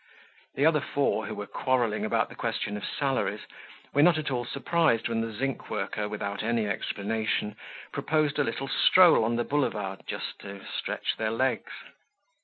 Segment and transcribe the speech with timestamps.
[0.55, 3.41] The other four, who were quarrelling about the question of salaries,
[3.93, 7.55] were not at all surprised when the zinc worker, without any explanation,
[7.91, 11.73] proposed a little stroll on the Boulevard, just to stretch their legs.